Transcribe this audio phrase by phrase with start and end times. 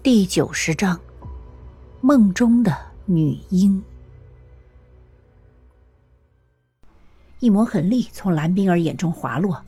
[0.00, 0.98] 第九十章，
[2.00, 2.72] 梦中的
[3.04, 3.82] 女婴。
[7.40, 9.60] 一抹狠厉从蓝冰儿眼中滑落，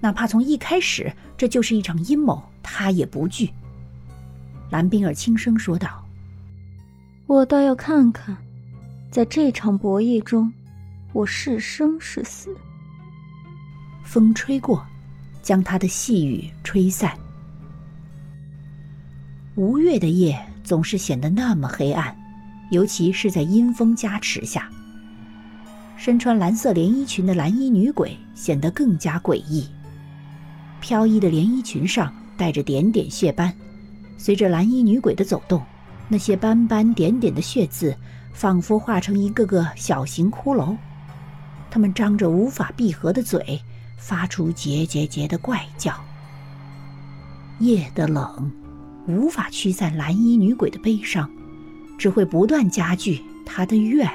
[0.00, 3.48] 哪怕从一开始这就是一场阴谋，她也不惧。
[4.70, 6.04] 蓝冰儿轻声说道
[7.26, 8.36] ：“我倒要看看，
[9.08, 10.52] 在这场博弈中，
[11.12, 12.52] 我是生是死。”
[14.02, 14.84] 风吹过，
[15.42, 17.16] 将他的细雨吹散。
[19.60, 22.16] 吴越的夜总是显得那么黑暗，
[22.70, 24.70] 尤其是在阴风加持下。
[25.98, 29.68] 身穿蓝色连衣裙的蓝衣女鬼显得更加诡异。
[30.80, 33.52] 飘逸的连衣裙上带着点点血斑，
[34.16, 35.62] 随着蓝衣女鬼的走动，
[36.08, 37.94] 那些斑斑点点的血渍
[38.32, 40.74] 仿佛化成一个个小型骷髅。
[41.70, 43.60] 他们张着无法闭合的嘴，
[43.98, 45.94] 发出结结结的怪叫。
[47.58, 48.50] 夜的冷，
[49.06, 51.28] 无法驱散蓝衣女鬼的悲伤，
[51.98, 54.08] 只会不断加剧她的怨。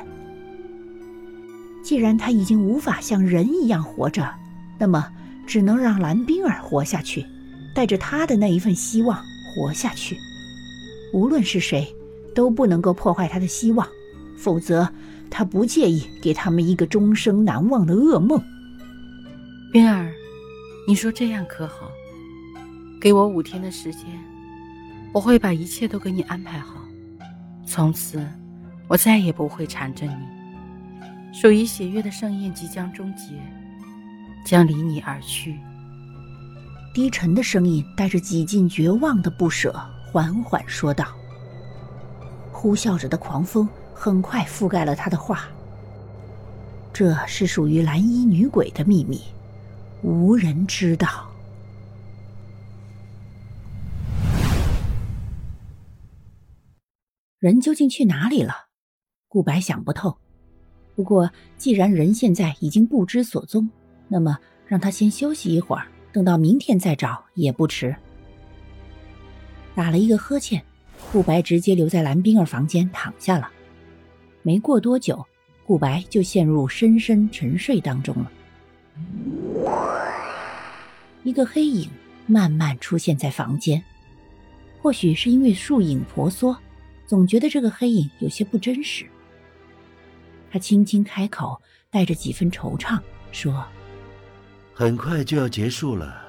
[1.84, 4.28] 既然他已经无法像人一样活着，
[4.80, 5.08] 那么
[5.46, 7.24] 只能让蓝冰儿活下去，
[7.76, 10.18] 带着她的那一份希望活下去。
[11.14, 11.94] 无论是谁，
[12.34, 13.88] 都不能够破坏他的希望，
[14.36, 14.90] 否则
[15.30, 18.42] 他不介意给他们一个终生难忘的噩梦。
[19.72, 20.12] 冰儿，
[20.88, 21.92] 你说这样可好？
[23.00, 24.02] 给我五天的时间，
[25.16, 26.76] 我会把一切都给你安排好。
[27.66, 28.28] 从此，
[28.86, 30.14] 我再也不会缠着你。
[31.32, 33.34] 属于血月的盛宴即将终结，
[34.46, 35.58] 将离你而去。
[36.94, 39.74] 低沉的声音带着几近绝望的不舍，
[40.12, 41.06] 缓缓说道
[42.52, 45.48] ：“呼啸着的狂风很快覆盖了他的话。
[46.92, 49.22] 这是属于蓝衣女鬼的秘密，
[50.02, 51.32] 无人知道。
[57.46, 58.56] 人究竟去哪里了？
[59.28, 60.18] 顾白想不透。”
[60.98, 63.70] 不过，既然人现在已经不知所踪，
[64.08, 67.96] 那么让他先休息一会儿，等到明天再找也不迟。
[69.76, 70.60] 打了一个呵欠，
[71.12, 73.48] 顾白直接留在蓝冰儿房间躺下了。
[74.42, 75.24] 没过多久，
[75.68, 78.32] 顾白就陷入深深沉睡当中了。
[81.22, 81.88] 一个黑影
[82.26, 83.84] 慢慢出现在房间，
[84.82, 86.58] 或许是因为树影婆娑，
[87.06, 89.06] 总觉得这个黑影有些不真实。
[90.52, 93.00] 他轻轻开口，带着几分惆怅
[93.32, 93.66] 说
[94.74, 96.26] ：“很快就要结束了，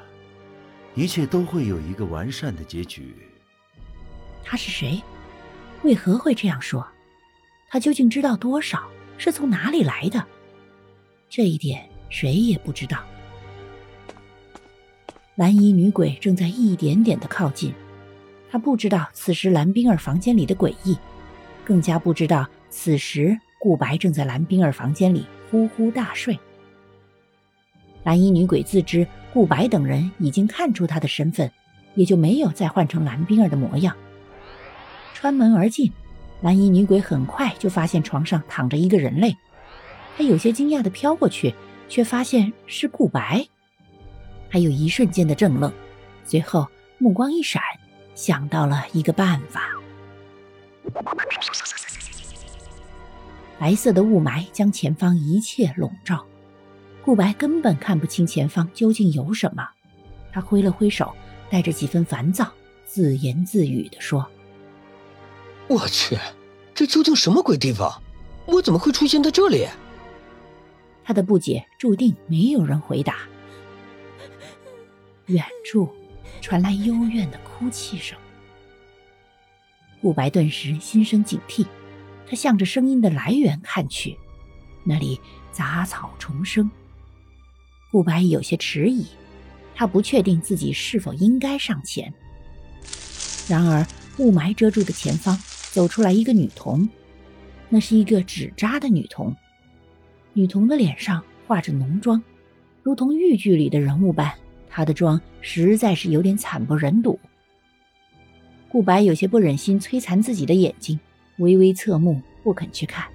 [0.95, 3.15] 一切都会有一个完善的结局。”
[4.45, 5.03] 他是谁？
[5.83, 6.87] 为何会这样说？
[7.69, 8.89] 他究竟知道多少？
[9.19, 10.25] 是从哪里来的？
[11.31, 13.05] 这一点谁也不知道。
[15.37, 17.73] 蓝衣女鬼正在一点点的靠近，
[18.51, 20.97] 他不知道此时蓝冰儿房间里的诡异，
[21.65, 23.39] 更加不知道此时。
[23.59, 26.39] 顾白正在蓝冰儿房间里呼呼大睡。
[28.05, 31.51] 蓝衣女鬼自知顾白等人已经看出她的身份，
[31.95, 33.97] 也就没有再换成蓝冰儿的模样。
[35.15, 35.91] 穿门而进，
[36.43, 39.35] 蓝衣女鬼很快就发现床上躺着一个人类，
[40.17, 41.53] 她有些惊讶的飘过去，
[41.89, 43.45] 却发现是顾白，
[44.49, 45.73] 还有一瞬间的怔愣，
[46.25, 46.69] 随后
[46.99, 47.61] 目光一闪，
[48.17, 49.71] 想到了一个办法。
[53.59, 56.27] 白色的雾霾将前方一切笼罩，
[57.05, 59.69] 顾白根本看不清前方究竟有什么。
[60.33, 61.15] 他挥了挥手，
[61.49, 62.53] 带着几分烦躁，
[62.85, 64.27] 自言自语地说
[65.69, 66.19] ：“我去，
[66.75, 68.03] 这究竟什么鬼地方？
[68.47, 69.67] 我怎么会出现在这里？”
[71.05, 73.17] 他的不解注定没有人回答。
[75.27, 75.89] 远处
[76.47, 78.17] 传来幽怨的哭泣声，
[80.01, 81.67] 顾白顿时心生警惕。
[82.25, 84.17] 他向着声音的来源看去，
[84.85, 85.21] 那里
[85.51, 86.71] 杂草丛生。
[87.91, 89.07] 顾白有些迟疑，
[89.75, 92.15] 他不确定自己是否应该上前。
[93.49, 93.85] 然而，
[94.19, 95.37] 雾霾遮住的前方
[95.73, 96.89] 走出来一个女童，
[97.69, 99.35] 那是一个纸扎的女童。
[100.33, 102.23] 女童的脸上画着浓妆，
[102.85, 104.33] 如同豫剧里的人物般，
[104.77, 107.19] 她的妆实在是有点惨不忍睹。
[108.69, 111.01] 顾白有些不忍心摧残自己的眼睛。
[111.39, 113.07] 微微侧目，不肯去看。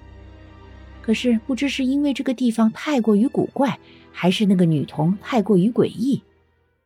[1.00, 3.78] 可是不知是因为这个地方太过于古怪，
[4.10, 6.20] 还是那个女童太过于诡异，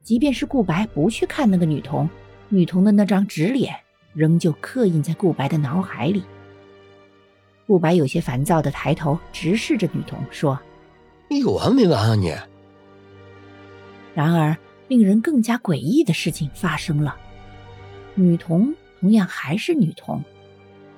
[0.02, 2.08] 即便是顾白不去看那个女童，
[2.50, 3.74] 女童的那张纸脸
[4.12, 6.22] 仍旧刻印在顾白的脑海里。
[7.66, 10.58] 顾白有些烦躁的抬头直视着女童，说
[11.28, 12.34] ：“你有完没完啊你？”
[14.14, 14.56] 然而，
[14.88, 17.16] 令人更加诡异的事情发生了，
[18.14, 18.74] 女童。
[18.98, 20.24] 同样还是女童，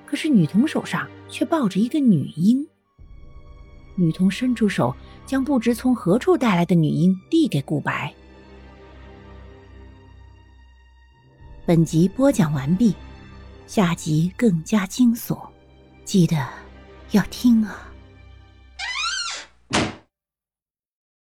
[0.06, 2.66] 可是女童手上却抱着一个女婴。
[3.96, 4.96] 女童伸出手，
[5.26, 8.14] 将不知从何处带来的女婴递给顾白。
[11.66, 12.94] 本集播讲完毕，
[13.66, 15.36] 下集更加惊悚，
[16.04, 16.48] 记得
[17.10, 17.87] 要听啊！